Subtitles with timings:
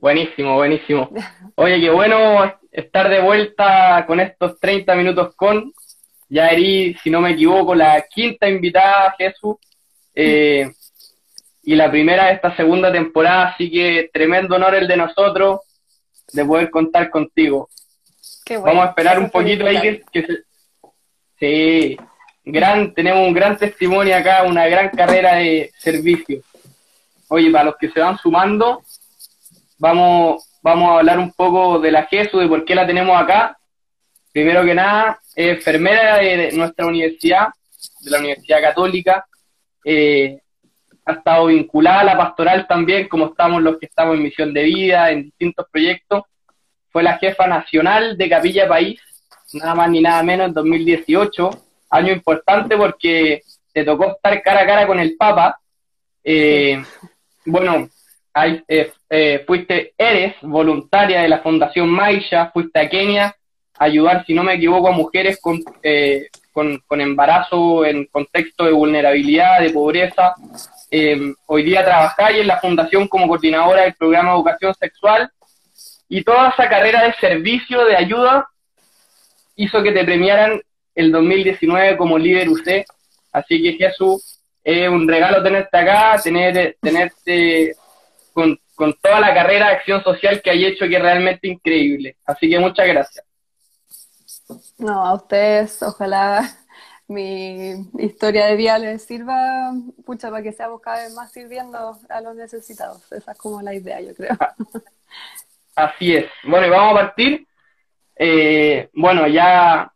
[0.00, 1.10] Buenísimo, buenísimo.
[1.56, 5.72] Oye, qué bueno estar de vuelta con estos 30 minutos con.
[6.28, 9.56] Ya erí, si no me equivoco, la quinta invitada, Jesús.
[10.14, 10.70] Eh,
[11.64, 15.60] y la primera de esta segunda temporada, así que tremendo honor el de nosotros
[16.32, 17.68] de poder contar contigo.
[18.48, 20.38] Vamos a esperar un poquito ahí que, se...
[21.38, 21.96] Sí,
[22.44, 26.42] gran, tenemos un gran testimonio acá, una gran carrera de servicio.
[27.28, 28.82] Oye, para los que se van sumando,
[29.80, 33.58] vamos, vamos a hablar un poco de la Jesús, de por qué la tenemos acá.
[34.32, 37.48] Primero que nada, enfermera de nuestra universidad,
[38.00, 39.26] de la Universidad Católica.
[39.84, 40.38] Eh,
[41.06, 44.62] ha estado vinculada a la pastoral también, como estamos los que estamos en misión de
[44.62, 46.22] vida, en distintos proyectos.
[46.90, 49.00] Fue la jefa nacional de Capilla País,
[49.54, 51.50] nada más ni nada menos, en 2018.
[51.90, 55.58] Año importante porque te tocó estar cara a cara con el Papa.
[56.22, 56.80] Eh,
[57.46, 57.88] bueno,
[58.34, 63.34] eh, eh, fuiste, eres voluntaria de la Fundación Maisha, fuiste a Kenia
[63.78, 65.62] a ayudar, si no me equivoco, a mujeres con,
[66.52, 70.34] con, con embarazo en contexto de vulnerabilidad, de pobreza,
[70.92, 75.30] eh, hoy día trabajáis en la fundación como coordinadora del programa de educación sexual
[76.08, 78.48] y toda esa carrera de servicio, de ayuda,
[79.54, 80.60] hizo que te premiaran
[80.96, 82.84] el 2019 como líder UC.
[83.30, 87.76] Así que Jesús, es un regalo tenerte acá, tener, tenerte
[88.32, 92.16] con, con toda la carrera de acción social que hay hecho que es realmente increíble.
[92.24, 93.24] Así que muchas gracias.
[94.78, 96.42] No, a ustedes, ojalá
[97.10, 99.72] mi historia de vida les sirva,
[100.06, 103.10] pucha, para que seamos cada vez más sirviendo a los necesitados.
[103.12, 104.36] Esa es como la idea, yo creo.
[105.74, 106.26] Así es.
[106.44, 107.46] Bueno, y vamos a partir.
[108.14, 109.92] Eh, bueno, ya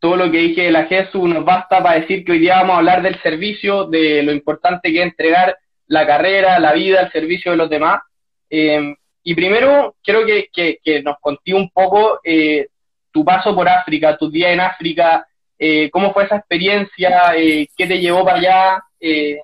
[0.00, 2.74] todo lo que dije de la Jesús nos basta para decir que hoy día vamos
[2.74, 5.56] a hablar del servicio, de lo importante que es entregar
[5.90, 8.00] la carrera, la vida, el servicio de los demás.
[8.48, 10.48] Eh, y primero, quiero que,
[10.82, 12.68] que, nos conté un poco eh,
[13.12, 15.26] tu paso por África, tu día en África,
[15.62, 17.36] eh, ¿Cómo fue esa experiencia?
[17.36, 18.84] Eh, ¿Qué te llevó para allá?
[18.98, 19.42] Eh,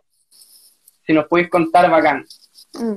[1.06, 2.25] si nos puedes contar, bacán.
[2.72, 2.94] Mm.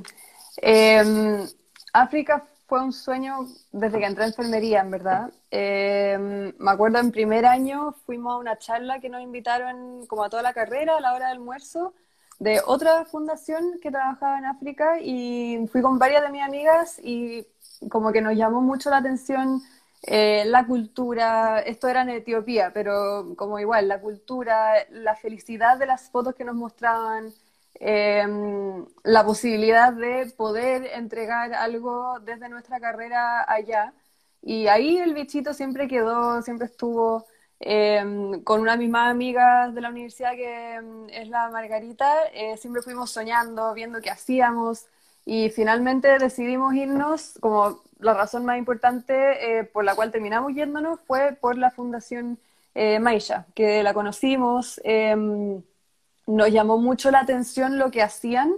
[0.62, 1.48] Em,
[1.92, 5.34] África fue un sueño desde que entré en enfermería, en verdad.
[5.52, 10.30] Em, me acuerdo en primer año fuimos a una charla que nos invitaron como a
[10.30, 11.94] toda la carrera, a la hora del almuerzo,
[12.40, 17.46] de otra fundación que trabajaba en África y fui con varias de mis amigas y
[17.90, 19.62] como que nos llamó mucho la atención
[20.04, 25.86] eh, la cultura, esto era en Etiopía, pero como igual, la cultura, la felicidad de
[25.86, 27.34] las fotos que nos mostraban,
[27.76, 33.94] em, la posibilidad de poder entregar algo desde nuestra carrera allá.
[34.42, 37.26] Y ahí el bichito siempre quedó, siempre estuvo
[37.60, 42.82] em, con una misma amiga de la universidad que em, es la Margarita, eh, siempre
[42.82, 44.86] fuimos soñando, viendo qué hacíamos
[45.26, 51.00] y finalmente decidimos irnos como la razón más importante eh, por la cual terminamos yéndonos
[51.02, 52.40] fue por la Fundación
[52.76, 55.62] eh, Maisha, que la conocimos, em,
[56.28, 58.54] nos llamó mucho la atención lo que hacían,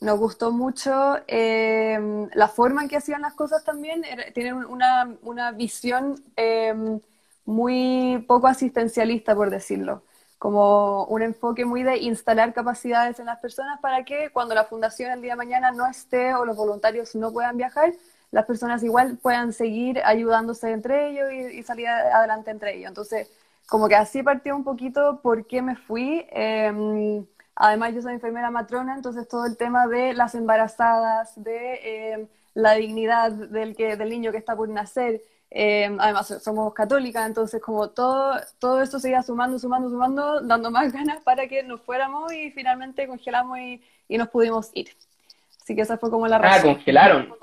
[0.00, 4.02] nos gustó mucho la forma en que hacían las cosas también,
[4.34, 6.24] tienen una, una visión
[7.44, 10.02] muy poco asistencialista, por decirlo
[10.40, 15.12] como un enfoque muy de instalar capacidades en las personas para que cuando la fundación
[15.12, 17.92] el día de mañana no esté o los voluntarios no puedan viajar,
[18.30, 22.88] las personas igual puedan seguir ayudándose entre ellos y, salir adelante entre ellos.
[22.88, 23.30] Entonces,
[23.68, 26.24] como que así partió un poquito por qué me fui.
[26.30, 32.28] Em, además, yo soy enfermera matrona, entonces todo el tema de las embarazadas, de em,
[32.54, 35.20] la dignidad del, que, del niño que está por nacer.
[35.52, 40.70] Em, además, somos católicas, entonces como todo, todo esto se iba sumando, sumando, sumando, dando
[40.70, 44.90] más ganas para que nos fuéramos y finalmente congelamos y, y nos pudimos ir.
[45.60, 46.70] Así que esa fue como la ah, razón.
[46.70, 47.34] Ah, congelaron.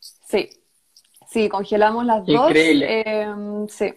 [0.00, 0.48] Sí,
[1.28, 2.50] sí, congelamos las dos.
[2.50, 3.02] Increíble.
[3.04, 3.92] Em, sí.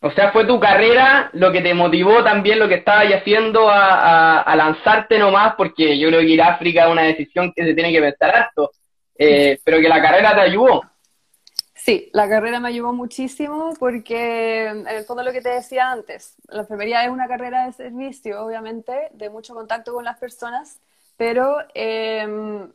[0.00, 4.54] O sea, fue tu carrera lo que te motivó también lo que estabas haciendo a,
[4.56, 7.92] lanzarte nomás, porque yo creo que ir a África es una decisión que se tiene
[7.92, 8.70] que pensar harto,
[9.18, 10.82] eh, pero que la carrera te ayudó.
[11.88, 16.34] Sí, la carrera me ayudó muchísimo porque en el fondo lo que te decía antes,
[16.48, 20.82] la enfermería es una carrera de servicio, obviamente, de mucho contacto con las personas,
[21.16, 22.68] pero eh,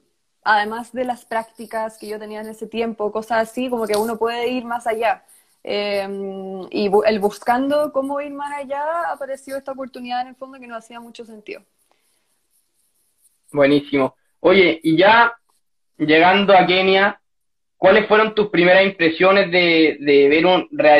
[0.44, 4.18] además de las prácticas que yo tenía en ese tiempo, cosas así, como que uno
[4.18, 5.24] puede ir más allá.
[5.64, 10.66] Em, y el buscando cómo ir más allá, apareció esta oportunidad en el fondo que
[10.66, 11.62] no hacía mucho sentido.
[13.52, 14.16] Buenísimo.
[14.40, 15.38] Oye, y ya
[16.00, 17.20] llegando a Kenia,
[17.84, 19.98] ¿cuáles fueron tus primeras impresiones de,
[20.30, 20.46] ver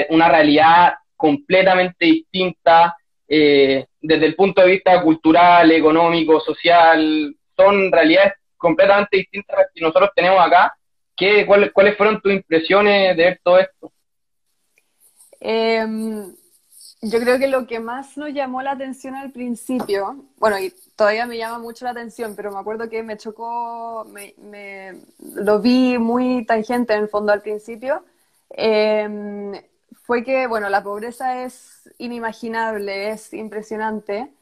[0.10, 2.94] una realidad completamente distinta
[3.26, 7.34] eh, desde el punto de vista cultural, económico, social?
[7.56, 10.76] Son realidades completamente distintas a las que nosotros tenemos acá.
[11.16, 13.94] ¿Qué, ¿Cuáles fueron tus impresiones de ver todo esto?
[15.40, 16.36] Em,
[17.04, 21.26] yo creo que lo que más nos llamó la atención al principio, bueno, y todavía
[21.26, 25.02] me llama mucho la atención, pero me acuerdo que me chocó, me,
[25.36, 28.06] lo vi muy tangente en el fondo al principio,
[28.50, 29.52] em,
[30.04, 34.34] fue que, bueno, la pobreza es inimaginable, es impresionante,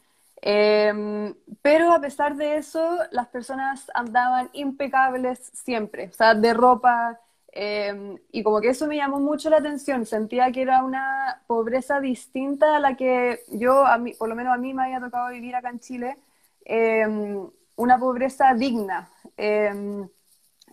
[0.41, 7.19] em, pero a pesar de eso, las personas andaban impecables siempre, o sea, de ropa
[7.53, 11.99] Em, y como que eso me llamó mucho la atención, sentía que era una pobreza
[11.99, 15.29] distinta a la que yo, a mí, por lo menos a mí me había tocado
[15.29, 16.17] vivir acá en Chile,
[16.63, 19.09] em, una pobreza digna.
[19.35, 20.07] Em,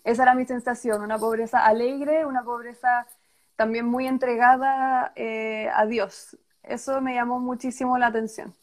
[0.05, 3.07] esa era mi sensación, una pobreza alegre, una pobreza
[3.57, 6.37] también muy entregada eh, a Dios.
[6.63, 8.55] Eso me llamó muchísimo la atención.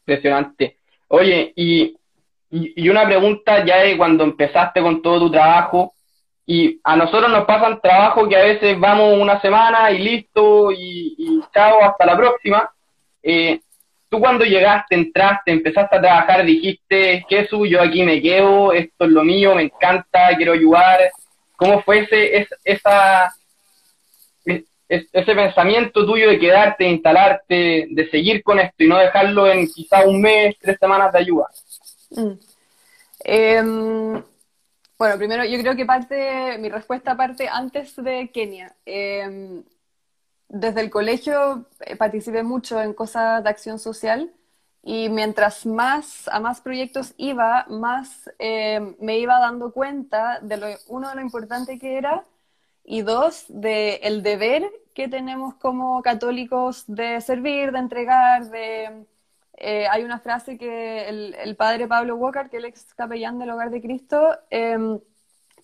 [0.00, 0.78] Impresionante.
[1.08, 1.96] Oye, y,
[2.50, 5.94] y, y una pregunta ya de cuando empezaste con todo tu trabajo,
[6.50, 11.42] y a nosotros nos pasan trabajo que a veces vamos una semana y listo, y,
[11.52, 12.70] chao, hasta la próxima.
[13.22, 13.60] Eh,
[14.08, 19.10] tú cuando llegaste, entraste, empezaste a trabajar, dijiste, Jesús, yo aquí me quedo, esto es
[19.10, 21.10] lo mío, me encanta, quiero ayudar.
[21.54, 23.30] ¿Cómo fue ese, esa,
[24.88, 29.66] ese pensamiento tuyo de quedarte, de instalarte, de seguir con esto y no dejarlo en
[29.66, 31.46] quizá un mes, tres semanas de ayuda?
[32.12, 32.32] Mm.
[33.24, 34.22] Em,
[34.98, 38.74] bueno, primero yo creo que parte, mi respuesta parte antes de Kenia.
[38.84, 39.62] Em,
[40.48, 44.32] desde el colegio eh, participé mucho en cosas de acción social
[44.82, 50.66] y mientras más a más proyectos iba, más em, me iba dando cuenta de lo,
[50.88, 52.26] uno, de lo importante que era
[52.84, 59.06] y dos, de el deber que tenemos como católicos de servir, de entregar, de
[59.60, 63.70] eh, hay una frase que el, padre Pablo Walker, que el ex capellán del Hogar
[63.70, 65.00] de Cristo, em,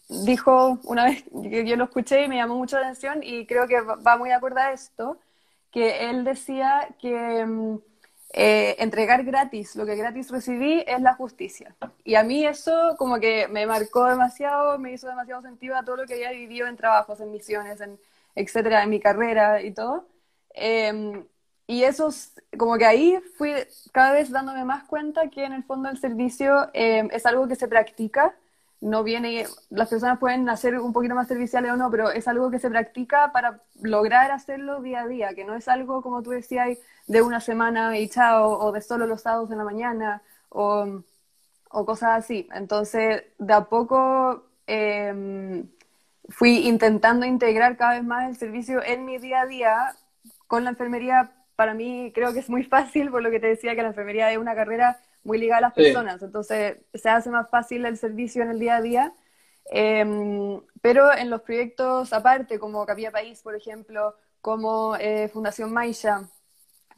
[0.09, 3.69] dijo una vez que yo lo escuché y me llamó mucho la atención y creo
[3.69, 5.19] que va muy de acuerdo a esto,
[5.71, 7.81] que él decía que em,
[8.33, 11.77] eh, entregar gratis lo que gratis recibí es la justicia.
[12.05, 15.97] Y a mí eso como que me marcó demasiado, me hizo demasiado sentido a todo
[15.99, 17.99] lo que había vivido en trabajos, en misiones, en
[18.35, 20.09] etcétera, en mi carrera y todo.
[20.51, 21.25] Em,
[21.67, 22.11] y eso,
[22.59, 23.53] como que ahí fui
[23.93, 27.57] cada vez dándome más cuenta que en el fondo el servicio eh, es algo que
[27.57, 28.35] se practica,
[28.81, 32.51] no viene, las personas pueden hacer un poquito más serviciales o no, pero es algo
[32.51, 36.31] que se practica para lograr hacerlo día a día, que no es algo, como tú
[36.31, 41.03] decías, de una semana y chao, o de solo los sábados en la mañana, o,
[41.71, 42.49] o cosas así.
[42.55, 45.69] Entonces, de a poco em,
[46.29, 49.97] fui intentando integrar cada vez más el servicio en mi día a día
[50.47, 53.75] con la enfermería para mí creo que es muy fácil, por lo que te decía
[53.75, 57.49] que la enfermería es una carrera muy ligada a las personas, entonces se hace más
[57.49, 59.15] fácil el servicio en el día a día.
[59.67, 66.29] Em, pero en los proyectos aparte, como Capilla País, por ejemplo, como eh, Fundación Maisha,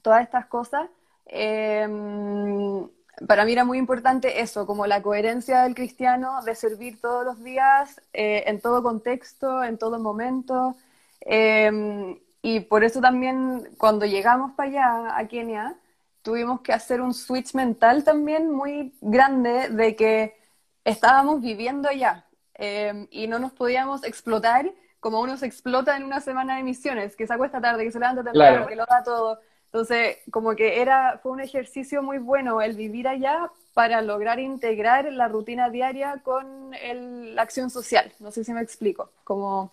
[0.03, 0.89] todas estas cosas,
[1.27, 2.89] em,
[3.29, 7.43] para mí era muy importante eso, como la coherencia del cristiano de servir todos los
[7.43, 10.77] días, eh, en todo contexto, en todo momento.
[11.21, 15.75] Em, y por eso también cuando llegamos para allá, a Kenia,
[16.23, 20.37] tuvimos que hacer un switch mental también muy grande de que
[20.85, 26.21] estábamos viviendo allá em, y no nos podíamos explotar como uno se explota en una
[26.21, 29.41] semana de misiones, que se acuesta tarde, que se levanta temprano, que lo da todo.
[29.65, 35.13] Entonces, como que era, fue un ejercicio muy bueno el vivir allá para lograr integrar
[35.13, 38.13] la rutina diaria con la acción social.
[38.21, 39.11] No sé si me explico.
[39.25, 39.73] Como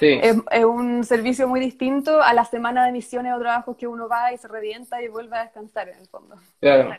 [0.00, 4.32] es, un servicio muy distinto a la semana de misiones o trabajos que uno va
[4.32, 6.36] y se revienta y vuelve a descansar en el fondo.
[6.60, 6.96] Claro.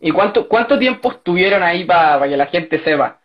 [0.00, 3.20] ¿Y cuánto, cuánto tiempo estuvieron ahí para que la gente sepa?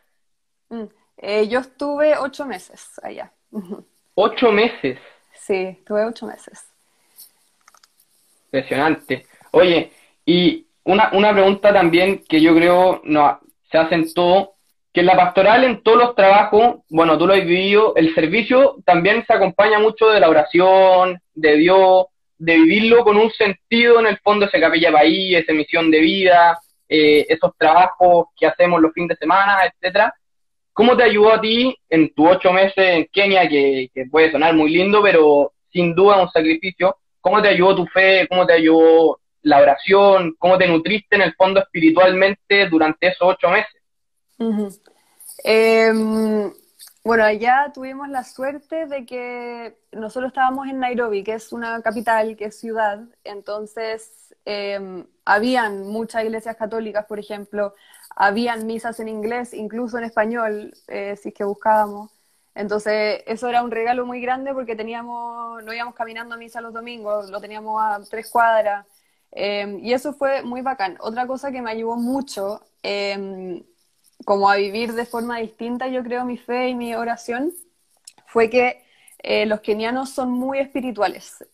[0.70, 0.86] Mm,
[1.18, 3.32] eh, yo estuve ocho meses allá.
[4.16, 5.00] ¿Ocho meses?
[5.34, 6.68] Sí, estuve ocho meses.
[8.46, 9.28] Impresionante.
[9.52, 9.92] Oye,
[10.26, 13.40] y una, una pregunta también que yo creo no,
[13.72, 14.53] se hacen todo
[14.94, 18.76] que en la pastoral, en todos los trabajos, bueno, tú lo has vivido, el servicio
[18.86, 22.06] también se acompaña mucho de la oración, de Dios,
[22.38, 26.60] de vivirlo con un sentido en el fondo, ese capilla país, esa misión de vida,
[26.88, 30.14] eh, esos trabajos que hacemos los fines de semana, etcétera.
[30.74, 34.54] ¿Cómo te ayudó a ti en tus ocho meses en Kenia, que, que puede sonar
[34.54, 36.98] muy lindo, pero sin duda un sacrificio?
[37.20, 38.28] ¿Cómo te ayudó tu fe?
[38.30, 40.36] ¿Cómo te ayudó la oración?
[40.38, 43.83] ¿Cómo te nutriste en el fondo espiritualmente durante esos ocho meses?
[45.44, 46.52] Em,
[47.04, 52.36] bueno, allá tuvimos la suerte de que nosotros estábamos en Nairobi, que es una capital,
[52.38, 57.74] que es ciudad, entonces em, habían muchas iglesias católicas, por ejemplo,
[58.16, 62.12] habían misas en inglés, incluso en español, eh, si es que buscábamos.
[62.56, 66.74] Entonces, eso era un regalo muy grande porque teníamos, no íbamos caminando a misa los
[66.74, 68.86] domingos, lo teníamos a tres cuadras.
[69.32, 70.98] Eh, y eso fue muy bacán.
[71.00, 73.64] Otra cosa que me ayudó mucho, eh,
[74.26, 77.54] como a vivir de forma distinta, yo creo, mi fe y mi oración,
[78.28, 78.84] fue que
[79.20, 81.46] eh, los kenianos son muy espirituales.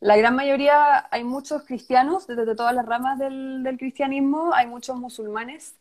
[0.00, 4.96] la gran mayoría, hay muchos cristianos, desde todas las ramas del, del cristianismo, hay muchos
[4.96, 5.74] musulmanes,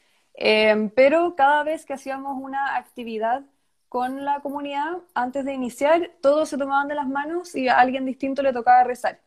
[0.95, 3.43] pero cada vez que hacíamos una actividad,
[3.89, 8.05] con la comunidad, antes de iniciar, todos se tomaban de las manos y a alguien
[8.05, 9.19] distinto le tocaba rezar.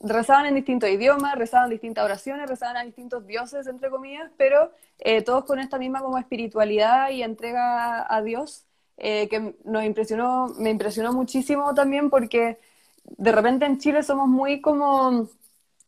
[0.00, 5.22] Rezaban en distintos idiomas, rezaban distintas oraciones, rezaban a distintos dioses, entre comillas, pero eh,
[5.22, 8.64] todos con esta misma como espiritualidad y entrega a Dios,
[8.98, 12.58] eh, que nos impresionó, me impresionó muchísimo también porque
[13.04, 15.28] de repente en Chile somos muy como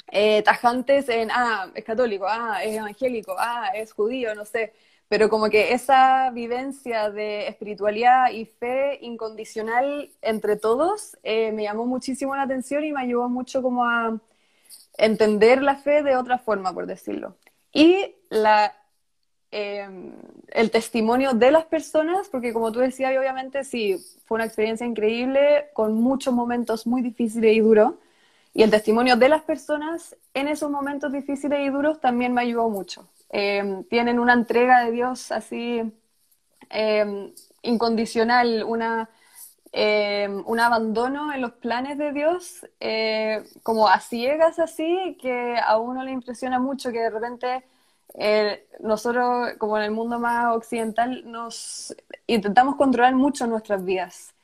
[0.09, 4.73] eh, tajantes en, ah, es católico, ah, es evangélico, ah, es judío, no sé
[5.13, 11.85] pero como que esa vivencia de espiritualidad y fe incondicional entre todos eh, me llamó
[11.85, 14.19] muchísimo la atención y me ayudó mucho como a
[14.97, 17.37] entender la fe de otra forma, por decirlo.
[17.75, 18.75] Y la,
[19.51, 20.15] em,
[20.49, 25.67] el testimonio de las personas, porque como tú decías, obviamente sí, fue una experiencia increíble,
[25.75, 27.97] con muchos momentos muy difíciles y duros,
[28.55, 32.69] y el testimonio de las personas en esos momentos difíciles y duros también me ayudó
[32.69, 33.09] mucho.
[33.31, 35.83] Em, tienen una entrega de Dios así
[36.71, 37.33] em,
[37.63, 39.11] incondicional, una,
[39.73, 45.79] em, un abandono en los planes de Dios, eh, como a ciegas así, que a
[45.79, 47.65] uno le impresiona mucho que de repente
[48.15, 51.95] eh, nosotros, como en el mundo más occidental, nos
[52.27, 54.35] intentamos controlar mucho nuestras vidas.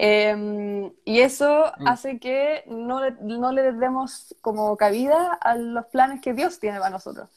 [0.00, 1.88] Y eso mm.
[1.88, 6.78] hace que no le, no le demos como cabida a los planes que Dios tiene
[6.78, 7.28] para nosotros.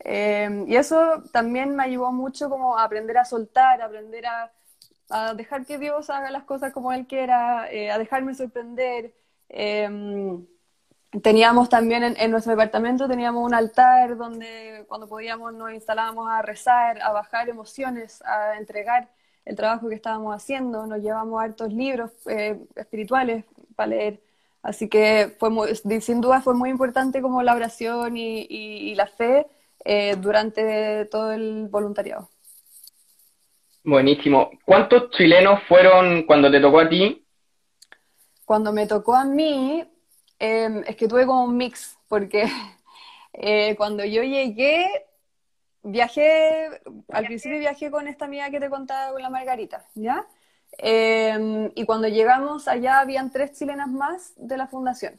[0.00, 4.52] Em, y eso también me ayudó mucho como a aprender a soltar, a aprender a,
[5.36, 9.14] dejar que Dios haga las cosas como Él quiera, eh, a dejarme sorprender.
[9.48, 10.44] Em,
[11.22, 17.00] teníamos también en, nuestro departamento, teníamos un altar donde cuando podíamos nos instalábamos a rezar,
[17.02, 19.08] a bajar emociones, a entregar
[19.46, 20.86] el trabajo que estábamos haciendo.
[20.86, 24.20] Nos llevamos hartos libros eh, espirituales para leer.
[24.62, 25.50] Así que fue
[26.00, 29.46] sin duda fue muy importante como la oración y la fe
[29.88, 32.28] eh, durante todo el voluntariado.
[33.84, 34.50] Buenísimo.
[34.64, 37.24] ¿Cuántos chilenos fueron cuando te tocó a ti?
[38.44, 39.84] Cuando me tocó a mí,
[40.40, 42.46] em, es que tuve como un mix, porque
[43.32, 45.05] eh, cuando yo llegué,
[45.86, 46.68] viajé,
[47.10, 50.26] al principio viajé con esta amiga que te contaba, con la Margarita, ¿ya?
[50.78, 55.18] Em, y cuando llegamos allá habían tres chilenas más de la fundación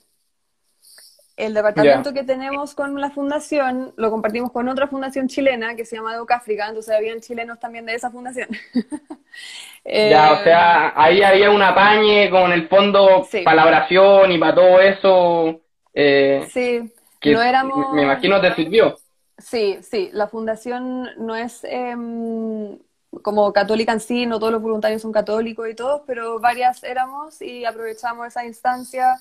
[1.37, 5.95] el departamento que tenemos con la fundación lo compartimos con otra fundación chilena que se
[5.95, 8.49] llama Educáfrica, entonces habían chilenos también de esa fundación.
[9.85, 14.55] ya, o sea, ahí había un apañe con el fondo para la oración y para
[14.55, 15.61] todo eso.
[15.93, 16.91] Eh, sí,
[17.25, 17.93] no éramos...
[17.93, 18.97] Me imagino te sirvió.
[19.37, 22.77] Sí, sí, la fundación no es em,
[23.21, 27.41] como católica en sí, no todos los voluntarios son católicos y todos, pero varias éramos
[27.41, 29.17] y aprovechamos esa instancia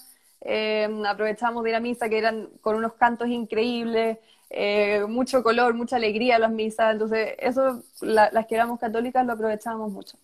[0.49, 4.19] eh, aprovechamos de ir a misa que eran con unos cantos increíbles,
[4.51, 9.91] eh, mucho color, mucha alegría las misas, entonces eso las que éramos católicas lo aprovechábamos
[9.91, 10.17] mucho.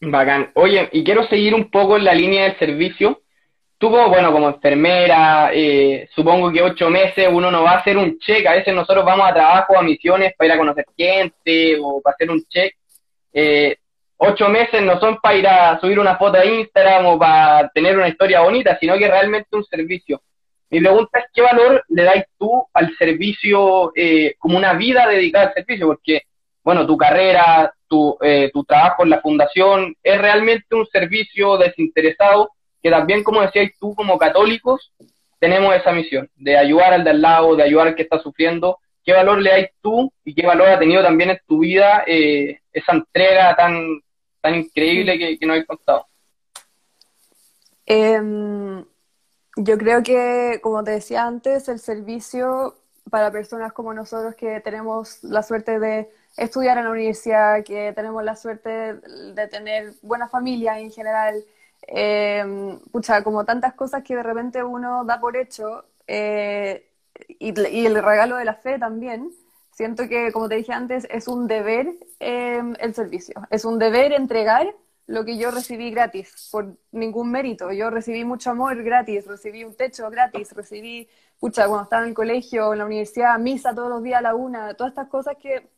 [0.00, 0.50] Bacán.
[0.54, 3.20] Oye, y quiero seguir un poco en la línea del servicio.
[3.78, 8.18] Tuvo, bueno, como enfermera, eh, supongo que ocho meses uno no va a hacer un
[8.18, 12.00] check, a veces nosotros vamos a trabajo, a misiones para ir a conocer gente o
[12.00, 12.74] para hacer un check.
[13.32, 13.76] Eh,
[14.16, 17.96] ocho meses no son para ir a subir una foto a Instagram o para tener
[17.96, 20.22] una historia bonita, sino que realmente un servicio.
[20.70, 25.46] Mi pregunta es, ¿qué valor le dais tú al servicio eh, como una vida dedicada
[25.46, 25.86] al servicio?
[25.86, 26.22] Porque,
[26.64, 32.50] bueno, tu carrera, tu, eh, tu trabajo en la fundación es realmente un servicio desinteresado
[32.82, 34.92] que también, como decías tú, como católicos,
[35.38, 38.78] tenemos esa misión de ayudar al de al lado, de ayudar al que está sufriendo.
[39.04, 42.60] ¿Qué valor le dais tú y qué valor ha tenido también en tu vida eh,
[42.72, 44.00] esa entrega tan,
[44.40, 46.06] tan increíble que, nos habéis contado?
[47.86, 48.84] Em,
[49.56, 52.74] yo creo que, como te decía antes, el servicio
[53.10, 58.22] para personas como nosotros que tenemos la suerte de estudiar en la universidad, que tenemos
[58.22, 61.42] la suerte de tener buena familia en general,
[61.86, 66.90] eh, pucha, como tantas cosas que de repente uno da por hecho, eh,
[67.38, 67.48] y,
[67.86, 69.32] el regalo de la fe también,
[69.78, 71.86] Siento que, como te dije antes, es un deber
[72.18, 74.74] em, el servicio, es un deber entregar
[75.06, 77.70] lo que yo recibí gratis, por ningún mérito.
[77.70, 81.08] Yo recibí mucho amor gratis, recibí un techo gratis, recibí,
[81.38, 84.34] pucha, cuando estaba en el colegio, en la universidad, misa todos los días a la
[84.34, 85.70] una, todas estas cosas que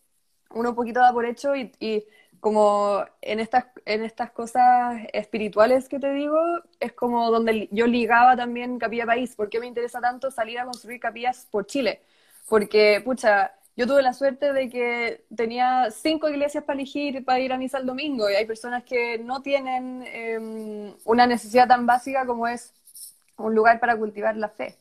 [0.54, 2.02] uno un poquito da por hecho y
[2.40, 6.38] como en estas, en estas cosas espirituales que te digo,
[6.80, 9.34] es como donde yo ligaba también Capilla País.
[9.36, 12.02] ¿Por qué me interesa tanto salir a construir capillas por Chile?
[12.48, 17.52] Porque, pucha, yo tuve la suerte de que tenía cinco iglesias para elegir para ir
[17.52, 22.26] a misa el domingo y hay personas que no tienen em, una necesidad tan básica
[22.26, 22.72] como es
[23.36, 24.76] un lugar para cultivar la fe.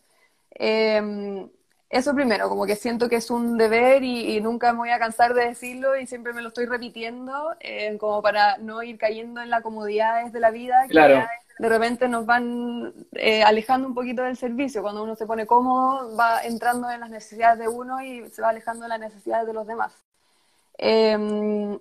[0.52, 1.50] Em,
[1.90, 5.34] eso primero, como que siento que es un deber y, nunca me voy a cansar
[5.34, 9.50] de decirlo y siempre me lo estoy repitiendo, eh, como para no ir cayendo en
[9.50, 10.86] las comodidades de la vida.
[10.88, 11.26] Claro
[11.60, 14.82] de repente nos van eh, alejando un poquito del servicio.
[14.82, 18.50] Cuando uno se pone cómodo, va entrando en las necesidades de uno y se va
[18.50, 19.94] alejando de las necesidades de los demás.
[20.78, 21.78] Em,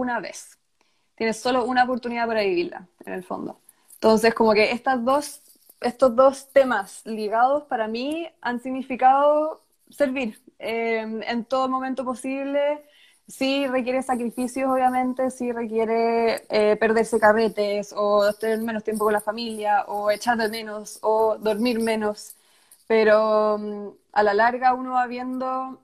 [0.00, 0.58] una vez.
[1.14, 3.60] Tienes solo una oportunidad para vivirla, en el fondo.
[3.94, 5.42] Entonces, como que estas dos,
[5.80, 12.84] estos dos temas ligados para mí han significado servir eh, en todo momento posible.
[13.28, 19.20] Sí requiere sacrificios, obviamente, sí requiere eh, perderse carretes o tener menos tiempo con la
[19.20, 22.34] familia o echar de menos o dormir menos,
[22.88, 25.80] pero mm, a la larga uno va viendo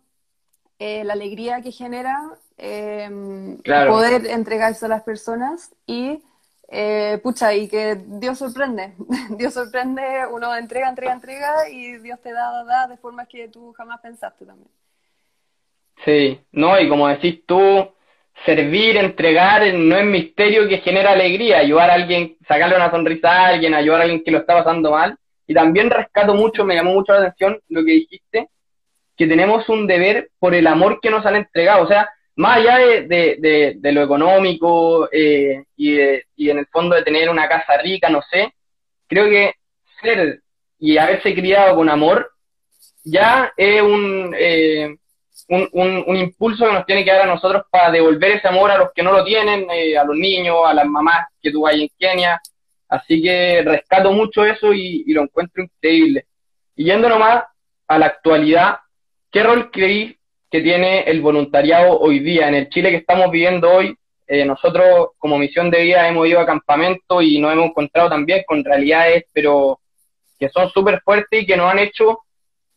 [0.79, 6.23] eh, la alegría que genera Em, poder entregarse a las personas y
[6.69, 8.95] eh, pucha, y que Dios sorprende,
[9.39, 13.49] Dios sorprende, uno entrega, entrega, entrega y Dios te da, da, da de formas que
[13.49, 14.71] tú jamás pensaste también.
[16.05, 17.89] Sí, no, y como decís tú,
[18.45, 23.47] servir, entregar, no es misterio que genera alegría, ayudar a alguien, sacarle una sonrisa a
[23.49, 25.17] alguien, ayudar a alguien que lo está pasando mal.
[25.47, 28.49] Y también rescato mucho, me llamó mucho la atención lo que dijiste,
[29.17, 31.85] que tenemos un deber por el amor que nos han entregado.
[31.85, 35.99] O sea, más allá de, lo económico eh, y,
[36.37, 38.53] y en el fondo de tener una casa rica, no sé,
[39.09, 39.55] creo que
[40.01, 40.41] ser
[40.79, 42.31] y haberse criado con amor
[43.05, 44.97] ya es un, eh,
[45.49, 48.79] un, un, impulso que nos tiene que dar a nosotros para devolver ese amor a
[48.79, 51.83] los que no lo tienen, eh, a los niños, a las mamás que tú hay
[51.83, 52.41] en Kenia.
[52.89, 56.27] Así que rescato mucho eso y, y lo encuentro increíble.
[56.75, 57.45] Y yendo nomás
[57.87, 58.79] a la actualidad,
[59.31, 60.19] ¿qué rol creí
[60.57, 62.49] que tiene el voluntariado hoy día.
[62.49, 63.95] En el Chile que estamos viviendo hoy,
[64.27, 68.43] eh, nosotros como misión de vida hemos ido a campamento y nos hemos encontrado también
[68.47, 69.79] con realidades, pero
[70.39, 72.21] que son súper fuertes y que nos han hecho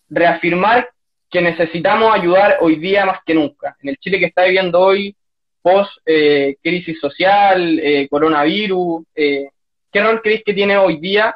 [0.10, 0.89] reafirmar
[1.32, 3.78] que necesitamos ayudar hoy día más que nunca.
[3.82, 5.15] En el Chile que está viviendo hoy,
[5.62, 11.34] post eh, crisis social, eh, coronavirus, ¿qué rol creéis que tiene hoy día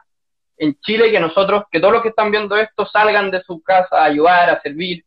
[0.58, 4.02] en Chile que nosotros, que todos los que están viendo esto salgan de su casa
[4.02, 5.06] a ayudar, a servir?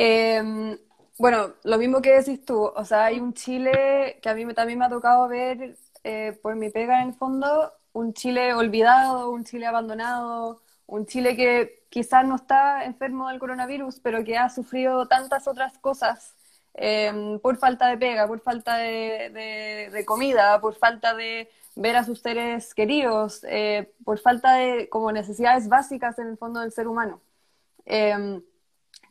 [0.00, 0.78] Em,
[1.18, 4.78] bueno, lo mismo que decís tú, o sea, hay un Chile que a mí también
[4.78, 9.44] me ha tocado ver eh, por mi pega en el fondo, un Chile olvidado, un
[9.44, 15.08] Chile abandonado, un Chile que quizás no está enfermo del coronavirus, pero que ha sufrido
[15.08, 16.36] tantas otras cosas
[16.74, 22.20] em, por falta de pega, por falta de, comida, por falta de ver a sus
[22.20, 27.20] seres queridos, eh, por falta de como necesidades básicas en el fondo del ser humano.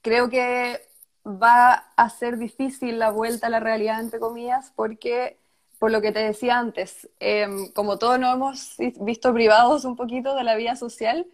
[0.02, 0.82] Creo que
[1.26, 5.38] va a ser difícil la vuelta a la realidad, entre comillas, porque,
[5.80, 10.36] por lo que te decía antes, em, como todos nos hemos visto privados un poquito
[10.36, 11.28] de la vida social,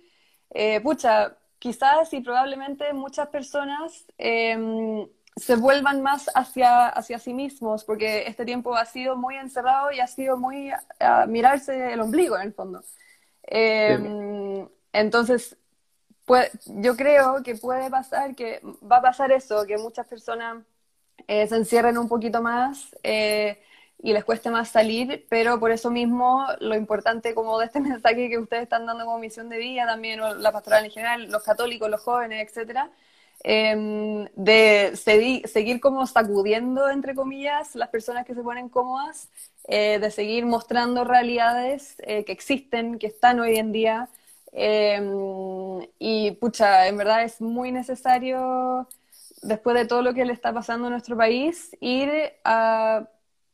[0.52, 7.84] eh, pucha, quizás y probablemente muchas personas em, se vuelvan más hacia, hacia sí mismos,
[7.86, 12.36] porque este tiempo ha sido muy encerrado y ha sido muy a mirarse el ombligo,
[12.36, 12.84] en el fondo.
[13.44, 15.58] Em, entonces,
[16.66, 20.64] yo creo que puede pasar, que va a pasar eso, que muchas personas
[21.28, 23.62] eh, se encierren un poquito más eh,
[24.02, 28.30] y les cueste más salir, pero por eso mismo lo importante como de este mensaje
[28.30, 31.90] que ustedes están dando como misión de vida, también la pastoral en general, los católicos,
[31.90, 32.90] los jóvenes, etcétera,
[33.44, 39.30] em, de seguir como sacudiendo, entre comillas, las personas que se ponen cómodas,
[39.68, 44.10] eh, de seguir mostrando realidades que existen, que están hoy en día,
[44.54, 48.88] Em, y pucha, en verdad es muy necesario,
[49.42, 52.12] después de todo lo que le está pasando a nuestro país, ir
[52.44, 53.08] a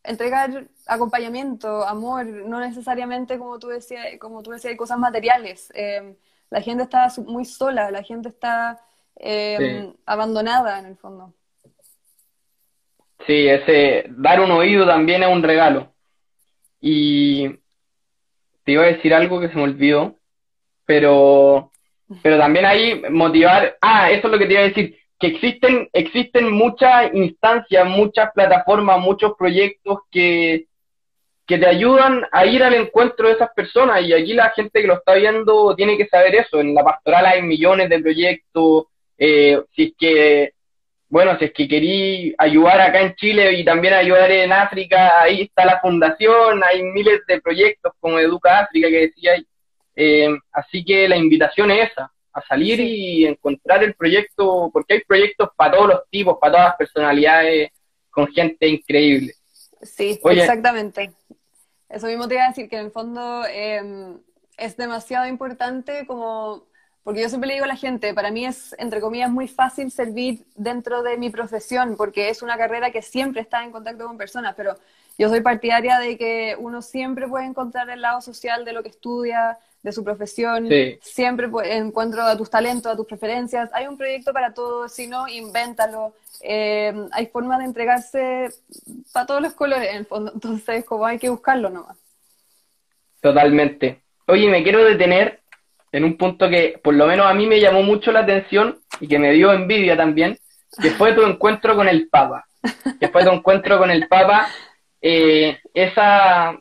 [0.03, 5.71] entregar acompañamiento, amor, no necesariamente como tú decías, como tú decías, cosas materiales.
[5.73, 6.15] Em,
[6.49, 8.81] la gente está muy sola, la gente está
[9.15, 11.33] em, abandonada en el fondo.
[13.25, 15.93] Sí, ese dar un oído también es un regalo.
[16.81, 17.49] Y
[18.63, 20.15] te iba a decir algo que se me olvidó,
[20.89, 21.71] pero,
[22.23, 25.87] pero también ahí motivar, ah, eso es lo que te iba a decir, que existen,
[25.93, 30.65] existen muchas instancias, muchas plataformas, muchos proyectos que,
[31.45, 34.87] que te ayudan a ir al encuentro de esas personas y aquí la gente que
[34.87, 36.59] lo está viendo tiene que saber eso.
[36.59, 40.53] En la pastoral hay millones de proyectos, eh, si es que,
[41.07, 45.43] bueno, si es que querí ayudar acá en Chile y también ayudar en África, ahí
[45.43, 49.35] está la fundación, hay miles de proyectos como Educa África que decía,
[50.01, 55.01] eh, así que la invitación es esa, a salir y encontrar el proyecto, porque hay
[55.03, 57.71] proyectos para todos los tipos, para todas las personalidades,
[58.09, 59.33] con gente increíble.
[59.81, 61.11] Sí, exactamente.
[61.89, 64.17] Eso mismo te iba a decir, que en el fondo em,
[64.57, 66.68] es demasiado importante como,
[67.03, 69.91] porque yo siempre le digo a la gente, para mí es, entre comillas, muy fácil
[69.91, 74.17] servir dentro de mi profesión, porque es una carrera que siempre está en contacto con
[74.17, 74.75] personas, pero
[75.17, 78.89] yo soy partidaria de que uno siempre puede encontrar el lado social de lo que
[78.89, 80.67] estudia, de su profesión,
[81.01, 85.27] siempre encuentro a tus talentos, a tus preferencias, hay un proyecto para todo, si no,
[85.27, 88.49] invéntalo, eh, hay formas de entregarse
[89.13, 91.97] para todos los colores en el fondo, entonces como hay que buscarlo nomás.
[93.21, 94.01] Totalmente.
[94.27, 95.39] Oye, me quiero detener
[95.91, 99.07] en un punto que por lo menos a mí me llamó mucho la atención y
[99.07, 100.37] que me dio envidia también,
[100.81, 102.45] que fue tu encuentro con el Papa.
[102.99, 104.49] Que fue tu encuentro con el Papa,
[105.01, 106.59] eh, esa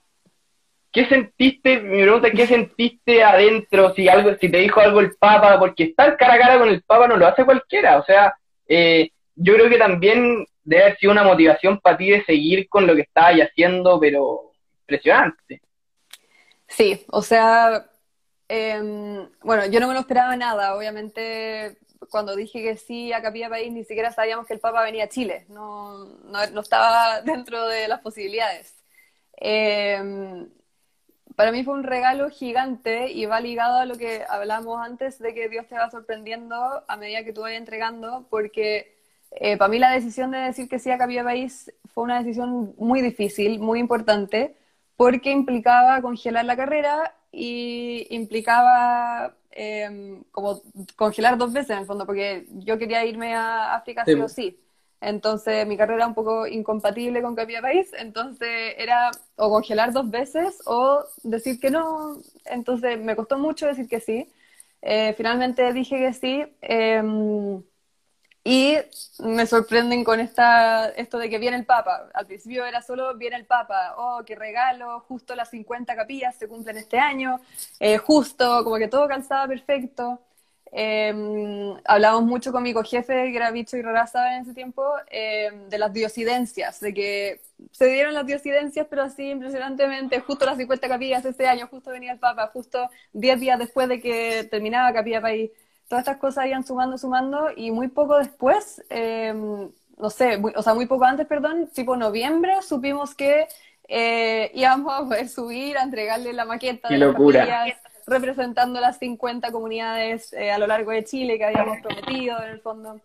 [0.90, 1.80] ¿Qué sentiste?
[1.80, 3.94] Mi pregunta ¿qué sentiste adentro?
[3.94, 6.82] Si algo, si te dijo algo el Papa, porque estar cara a cara con el
[6.82, 7.98] Papa no lo hace cualquiera.
[7.98, 8.34] O sea,
[8.66, 12.86] eh, yo creo que también debe haber sido una motivación para ti de seguir con
[12.86, 15.60] lo que estabas haciendo, pero impresionante.
[16.66, 17.86] Sí, o sea,
[18.48, 20.74] em, bueno, yo no me lo esperaba nada.
[20.74, 21.78] Obviamente,
[22.10, 25.08] cuando dije que sí a Capilla País, ni siquiera sabíamos que el Papa venía a
[25.08, 25.46] Chile.
[25.48, 28.74] No, no, estaba dentro de las posibilidades.
[29.40, 30.46] Eh,
[31.38, 35.34] para mí fue un regalo gigante y va ligado a lo que hablamos antes de
[35.34, 36.56] que Dios te va sorprendiendo
[36.88, 38.96] a medida que tú vayas entregando, porque
[39.30, 42.74] eh, para mí la decisión de decir que sí a Capilla País fue una decisión
[42.76, 44.56] muy difícil, muy importante,
[44.96, 50.62] porque implicaba congelar la carrera y implicaba em, como
[50.96, 54.58] congelar dos veces en el fondo, porque yo quería irme a África sí, o sí.
[55.00, 60.10] Entonces mi carrera era un poco incompatible con Capilla País, entonces era o congelar dos
[60.10, 62.16] veces o decir que no.
[62.44, 64.28] Entonces me costó mucho decir que sí.
[64.82, 66.44] Eh, finalmente dije que sí.
[66.62, 67.62] Em,
[68.44, 68.76] y
[69.20, 72.08] me sorprenden con esta, esto de que viene el Papa.
[72.14, 76.48] Al principio era solo viene el Papa, oh, qué regalo, justo las 50 capillas se
[76.48, 77.40] cumplen este año,
[77.80, 80.20] eh, justo, como que todo calzaba perfecto.
[80.70, 85.68] Eh, hablamos mucho con mi cojefe, que era Bicho y Raraza en ese tiempo, em,
[85.68, 87.40] de las diosidencias, de que
[87.72, 92.12] se dieron las diosidencias, pero así impresionantemente, justo las 50 capillas este año, justo venía
[92.12, 95.50] el Papa, justo 10 días después de que terminaba Capilla País.
[95.88, 100.74] Todas estas cosas iban sumando, sumando, y muy poco después, em, no sé, o sea,
[100.74, 103.48] muy poco antes, perdón, tipo noviembre, supimos que
[103.88, 106.88] eh, íbamos a poder subir a entregarle la maqueta.
[106.88, 107.46] de locura!
[107.46, 112.50] Capillas, representando las 50 comunidades eh, a lo largo de Chile que habíamos prometido en
[112.50, 113.00] el fondo.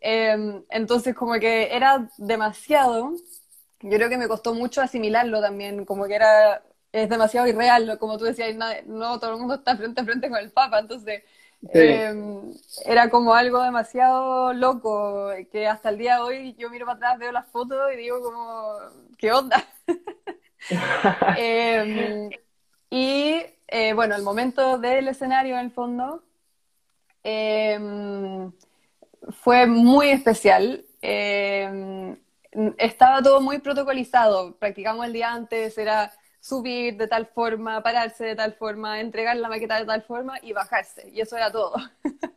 [0.00, 3.12] Em, entonces como que era demasiado,
[3.80, 8.18] yo creo que me costó mucho asimilarlo también, como que era, es demasiado irreal, como
[8.18, 8.54] tú decías,
[8.86, 11.22] no, todo el mundo está frente a frente con el Papa, entonces
[11.70, 12.52] em,
[12.84, 17.18] era como algo demasiado loco, que hasta el día de hoy yo miro para atrás,
[17.18, 18.78] veo las fotos y digo como,
[19.18, 19.64] ¿qué onda?
[21.36, 22.30] Em,
[22.88, 26.22] y eh, bueno, el momento del escenario en el fondo
[27.24, 28.52] em,
[29.42, 30.84] fue muy especial.
[32.78, 34.56] Estaba todo muy protocolizado.
[34.56, 39.48] Practicamos el día antes, era subir de tal forma, pararse de tal forma, entregar la
[39.48, 41.08] maqueta de tal forma y bajarse.
[41.10, 41.76] Y eso era todo.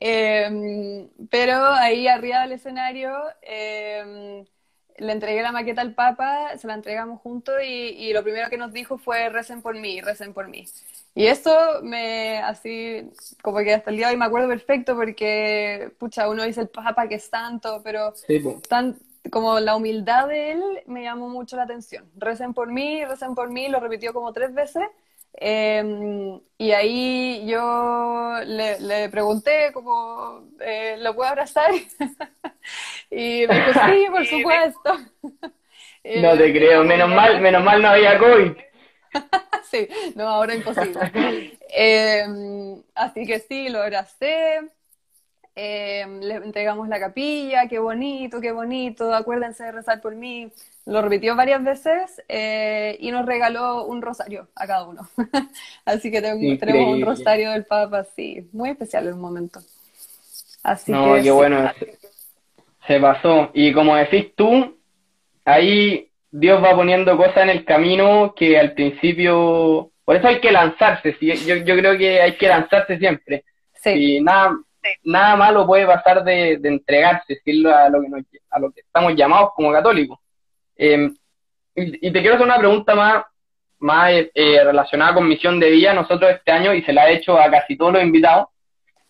[0.00, 3.10] Em, pero ahí arriba del escenario
[3.42, 8.72] le entregué la maqueta al Papa, se la entregamos juntos y, lo primero que nos
[8.72, 10.66] dijo fue recen por mí, recen por mí.
[11.14, 13.10] Y eso me, así,
[13.42, 16.68] como que hasta el día de hoy me acuerdo perfecto porque, pucha, uno dice el
[16.68, 18.12] Papa que es santo, pero
[18.68, 18.98] tan,
[19.30, 22.10] como la humildad de él me llamó mucho la atención.
[22.16, 24.84] Recen por mí, recen por mí, lo repitió como tres veces.
[25.34, 31.70] Em, y ahí yo le, pregunté como, eh, ¿lo puedo abrazar?
[33.10, 34.98] y me dijo, sí, por supuesto.
[36.22, 38.52] no te creo, menos mal, menos mal no había COVID.
[39.70, 41.56] sí, no, ahora imposible.
[41.70, 44.60] Em, así que sí, lo abracé.
[45.60, 50.52] Eh, le entregamos la capilla, qué bonito, qué bonito, acuérdense de rezar por mí.
[50.86, 55.08] Lo repitió varias veces eh, y nos regaló un rosario a cada uno.
[55.84, 59.58] Así que tenemos, un rosario del Papa, sí, muy especial en un momento.
[60.62, 61.68] Así no, qué bueno,
[62.86, 63.50] se pasó.
[63.52, 64.76] Y como decís tú,
[65.44, 70.52] ahí Dios va poniendo cosas en el camino que al principio, por eso hay que
[70.52, 73.42] lanzarse, yo, yo creo que hay que lanzarse siempre.
[73.84, 74.56] Y nada,
[75.04, 77.40] nada malo puede pasar de, entregarse,
[77.74, 80.18] a lo, que estamos llamados como católicos.
[80.76, 81.14] Em,
[81.74, 83.24] y, te quiero hacer una pregunta más,
[83.78, 85.94] más eh, relacionada con misión de vida.
[85.94, 88.48] Nosotros este año, y se la he hecho a casi todos los invitados,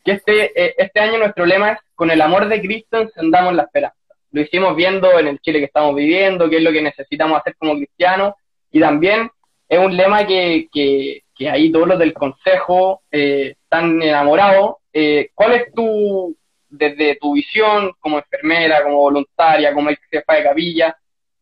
[0.05, 3.65] que este, eh, este año nuestro lema es, con el amor de Cristo encendamos la
[3.65, 3.99] esperanza
[4.31, 7.57] lo hicimos viendo en el Chile que estamos viviendo, qué es lo que necesitamos hacer
[7.57, 8.35] como cristianos,
[8.71, 9.31] y también
[9.69, 14.77] es un lema que, que, que ahí todos los del Consejo eh, están enamorados.
[14.93, 16.37] Eh, ¿Cuál es tu,
[16.69, 20.99] desde tu visión como enfermera, como voluntaria, como jefa de capilla,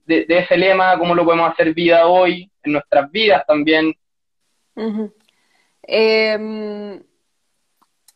[0.07, 3.95] de, ese lema, cómo lo podemos hacer vida hoy, en nuestras vidas también?
[5.83, 6.99] Em,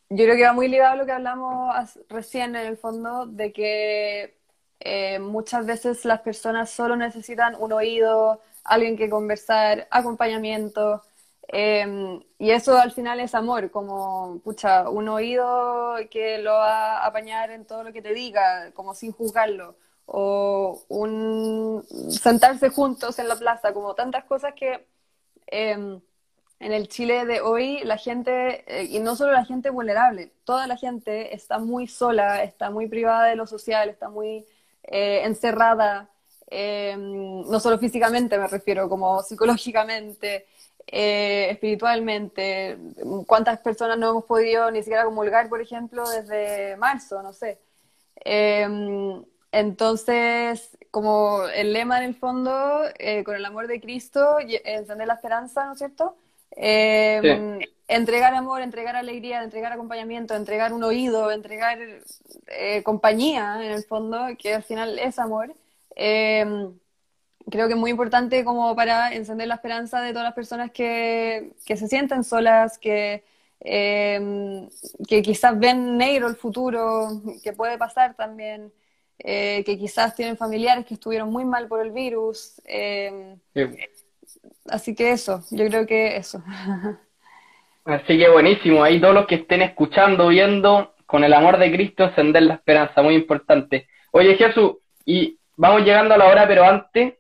[0.09, 3.53] yo creo que va muy ligado a lo que hablamos recién en el fondo, de
[3.53, 4.37] que
[4.81, 11.03] eh, muchas veces las personas solo necesitan un oído, alguien que conversar, acompañamiento.
[11.53, 17.07] Em, y eso al final es amor, como, pucha, un oído que lo va a
[17.07, 19.75] apañar en todo lo que te diga, como sin juzgarlo.
[20.07, 24.87] O un sentarse juntos en la plaza, como tantas cosas que
[25.49, 26.01] em,
[26.61, 30.67] en el Chile de hoy la gente, eh, y no solo la gente vulnerable, toda
[30.69, 34.47] la gente está muy sola, está muy privada de lo social, está muy
[34.85, 36.11] eh, encerrada,
[36.49, 40.47] eh, no solo físicamente me refiero, como psicológicamente,
[40.93, 42.77] eh, espiritualmente.
[43.27, 47.23] ¿Cuántas personas no hemos podido ni siquiera comulgar, por ejemplo, desde marzo?
[47.23, 47.59] No sé.
[49.53, 52.83] entonces, como el lema en el fondo,
[53.25, 56.17] con el amor de Cristo, encender la esperanza, ¿no es cierto?
[57.91, 61.79] entregar amor, entregar alegría, entregar acompañamiento, entregar un oído, entregar
[62.47, 65.53] eh, compañía, en el fondo, que al final es amor.
[67.51, 70.71] Eh, creo que es muy importante como para encender la esperanza de todas las personas
[70.71, 73.25] que, se sienten solas, que,
[73.61, 74.69] eh,
[75.09, 77.09] que quizás ven negro el futuro,
[77.43, 78.73] que puede pasar también,
[79.19, 82.61] que quizás tienen familiares que estuvieron muy mal por el virus.
[84.69, 86.43] Así que eso, yo creo que eso.
[87.85, 92.05] Así que buenísimo, ahí todos los que estén escuchando, viendo, con el amor de Cristo
[92.05, 93.89] encender la esperanza, muy importante.
[94.13, 97.15] Oye Jesús, y vamos llegando a la hora, pero antes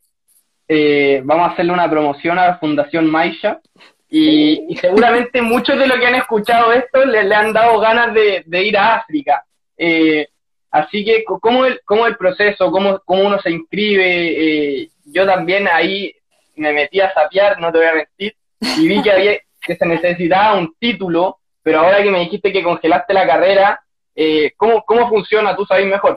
[0.73, 3.61] eh, vamos a hacerle una promoción a la Fundación Maisha.
[4.09, 8.79] Y, seguramente muchos de los que han escuchado esto le, han dado ganas de, ir
[8.79, 9.45] a África.
[9.77, 10.29] Eh,
[10.71, 12.71] así que, ¿cómo el, cómo el proceso?
[12.71, 14.83] ¿Cómo, cómo uno se inscribe?
[14.83, 16.15] Eh, yo también ahí
[16.55, 19.87] me metí a sapear, no te voy a mentir, y vi que había, que se
[19.87, 23.81] necesitaba un título, pero ahora que me dijiste que congelaste la carrera,
[24.15, 25.57] eh, ¿cómo, ¿cómo funciona?
[25.57, 26.17] Tú sabes mejor.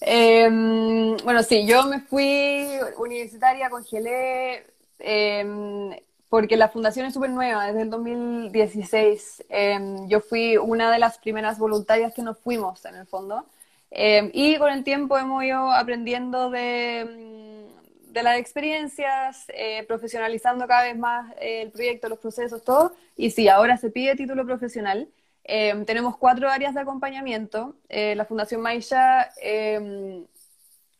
[0.00, 4.64] Em, bueno, sí, yo me fui universitaria, congelé,
[4.98, 5.90] em,
[6.28, 9.44] porque la fundación es súper nueva, desde el 2016.
[9.48, 13.44] Em, yo fui una de las primeras voluntarias que nos fuimos, en el fondo.
[14.32, 17.48] y con el tiempo hemos ido aprendiendo de
[18.18, 22.92] de las experiencias, eh, profesionalizando cada vez más eh, el proyecto, los procesos, todo.
[23.16, 25.08] Y sí, ahora se pide título profesional.
[25.48, 27.74] Eh, tenemos cuatro áreas de acompañamiento.
[27.88, 29.30] la Fundación Maisha,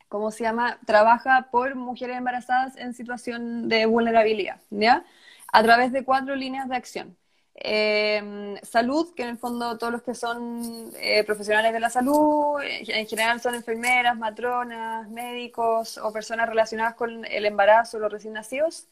[0.09, 0.79] ¿cómo se llama?
[0.87, 5.05] Trabaja por mujeres embarazadas en situación de vulnerabilidad, ¿ya?
[5.53, 7.17] A través de cuatro líneas de acción.
[7.61, 12.61] Eh, salud, que en el fondo todos los que son eh, profesionales de la salud,
[12.63, 18.87] en general son enfermeras, matronas, médicos o personas relacionadas con el embarazo, los recién nacidos.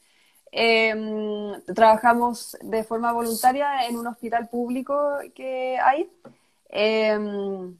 [0.51, 6.09] Em, trabajamos de forma voluntaria en un hospital público que hay.
[6.69, 7.75] Em,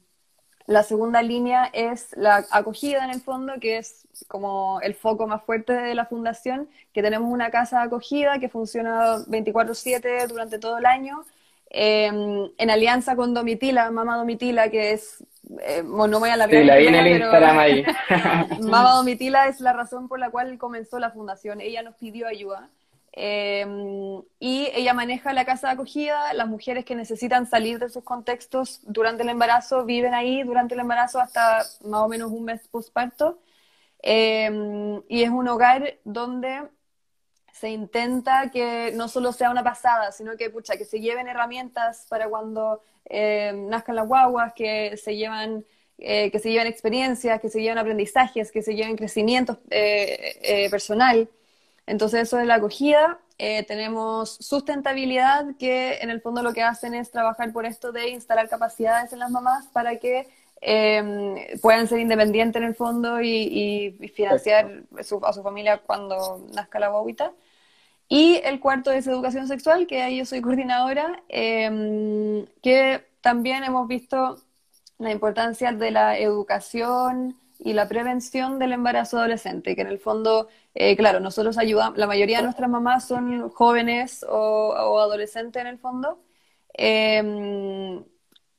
[0.66, 5.42] la segunda línea es la acogida en el fondo, que es como el foco más
[5.44, 10.78] fuerte de la fundación, que tenemos una casa de acogida que funciona 24/7 durante todo
[10.78, 11.24] el año,
[11.70, 15.24] em, en alianza con Domitila, Mama Domitila, que es,
[15.60, 17.84] eh, no voy a la sí, la en el Instagram ahí.
[18.60, 22.70] Mama Domitila es la razón por la cual comenzó la fundación, ella nos pidió ayuda.
[23.12, 28.04] Em, y ella maneja la casa de acogida, las mujeres que necesitan salir de sus
[28.04, 32.68] contextos durante el embarazo viven ahí durante el embarazo hasta más o menos un mes
[32.68, 33.40] postparto.
[34.00, 36.62] Em, y es un hogar donde
[37.58, 42.06] se intenta que no solo sea una pasada, sino que, pucha, que se lleven herramientas
[42.08, 45.64] para cuando eh, nazcan las guaguas, que se llevan...
[46.00, 51.28] Eh, que se lleven experiencias, que se lleven aprendizajes, que se lleven crecimiento eh, personal.
[51.86, 53.18] Entonces eso es la acogida.
[53.36, 58.48] tenemos sustentabilidad, que en el fondo lo que hacen es trabajar por esto de instalar
[58.48, 60.28] capacidades en las mamás para que
[61.60, 67.32] puedan ser independientes en el fondo y, financiar a su familia cuando nazca la guaguita.
[68.08, 73.86] Y el cuarto es educación sexual, que ahí yo soy coordinadora, em, que también hemos
[73.86, 74.38] visto
[74.98, 80.48] la importancia de la educación y la prevención del embarazo adolescente, que en el fondo,
[80.74, 85.78] eh, claro, nosotros ayudamos, la mayoría de nuestras mamás son jóvenes o, adolescentes en el
[85.78, 86.20] fondo,
[86.74, 88.04] em,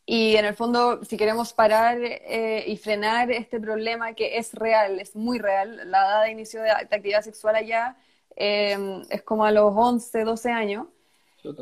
[0.06, 5.00] y en el fondo, si queremos parar eh, y frenar este problema que es real,
[5.00, 7.96] es muy real, la edad de inicio de actividad sexual allá
[8.40, 10.88] Em, es como a los 11, 12 años.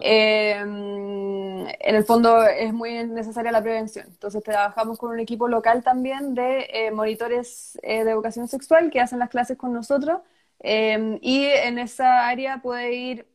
[0.01, 4.05] Em, en el fondo es muy necesaria la prevención.
[4.07, 8.99] Entonces trabajamos con un equipo local también de eh, monitores eh, de educación sexual que
[8.99, 10.21] hacen las clases con nosotros
[10.59, 13.27] em, y en esa área puede ir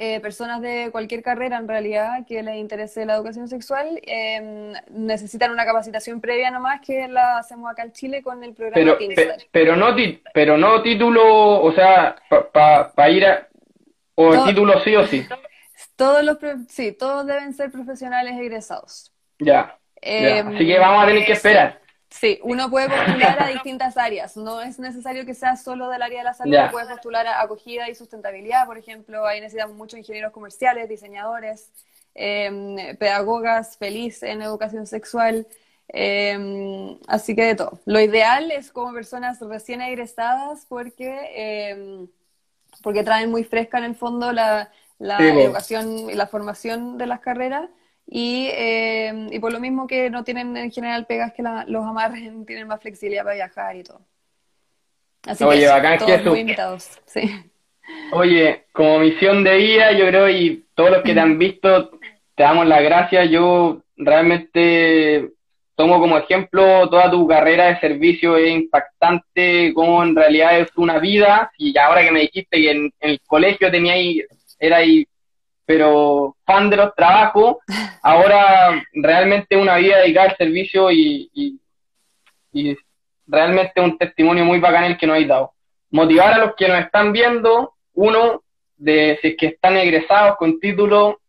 [0.00, 5.50] eh, personas de cualquier carrera en realidad que les interese la educación sexual em, necesitan
[5.50, 9.76] una capacitación previa nomás que la hacemos acá en Chile con el programa pero, pero
[9.76, 9.96] no
[10.32, 12.14] pero no título o sea
[12.52, 13.48] para ir a
[14.14, 15.26] o título sí o sí.
[15.96, 19.12] Todos los sí todos deben ser profesionales egresados.
[19.40, 20.48] Ya, ya.
[20.48, 24.36] así que vamos a tener que esperar Sí, uno puede postular a distintas áreas.
[24.36, 26.56] No es necesario que sea solo del área de la salud.
[26.70, 29.26] Puedes postular a acogida y sustentabilidad, por ejemplo.
[29.26, 31.70] Ahí necesitamos muchos ingenieros comerciales, diseñadores,
[32.14, 35.46] em, pedagogas, feliz en educación sexual.
[35.88, 37.80] Em, así que de todo.
[37.84, 42.08] Lo ideal es como personas recién egresadas porque, em,
[42.82, 47.20] porque traen muy fresca en el fondo la, la educación y la formación de las
[47.20, 47.70] carreras
[48.10, 52.22] y, eh, y por lo mismo que no tienen en general pegas que los amarres
[52.46, 54.00] tienen más flexibilidad para viajar y todo.
[55.26, 57.30] Así Oye, que bacán todos muy invitados, sí.
[58.12, 61.90] Oye, como misión de vida, yo creo, y todos los que te han visto,
[62.34, 63.28] te damos las gracias.
[63.30, 65.30] Yo realmente
[65.74, 70.98] tomo como ejemplo toda tu carrera de servicio, es impactante, como en realidad es una
[70.98, 73.68] vida, y ahora que me dijiste que en, el colegio
[74.58, 75.06] era ahí
[75.68, 77.58] pero fan de los trabajos,
[78.02, 82.74] ahora realmente una vida dedicada al servicio y, y,
[83.26, 85.52] realmente un testimonio muy bacán el que nos habéis dado.
[85.90, 88.42] Motivar a los que nos están viendo, uno,
[88.78, 91.20] de si es que están egresados con título,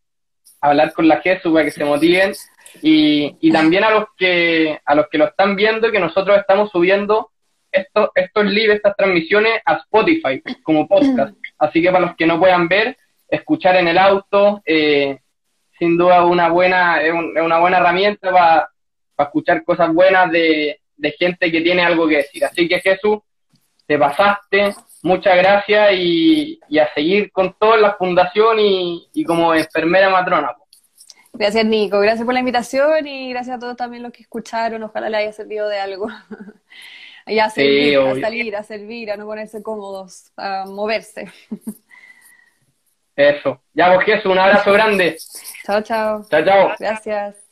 [0.62, 2.32] hablar con la Jesús para que se motiven,
[2.80, 6.70] y, y también a los que a los que lo están viendo, que nosotros estamos
[6.70, 7.30] subiendo
[7.70, 11.36] estos, estos lives, estas transmisiones a Spotify como podcast.
[11.58, 12.96] Así que para los que no puedan ver,
[13.30, 15.18] escuchar en el auto, eh,
[15.78, 18.70] sin duda una buena, es, una buena herramienta para
[19.18, 20.78] escuchar cosas buenas de,
[21.18, 22.44] gente que tiene algo que decir.
[22.44, 23.18] Así que Jesús,
[23.86, 30.54] te pasaste, muchas gracias y, a seguir con toda la fundación y, como enfermera matrona.
[31.32, 35.08] Gracias Nico, gracias por la invitación y gracias a todos también los que escucharon, ojalá
[35.08, 36.08] les haya servido de algo.
[37.26, 41.30] y a, servir, a salir, a servir, a no ponerse cómodos, a moverse.
[43.28, 43.60] Eso.
[43.74, 45.16] Ya, vos, Jesús, un abrazo grande.
[45.64, 46.24] Chao, chao.
[46.30, 46.74] Chao, chao.
[46.78, 47.49] Gracias.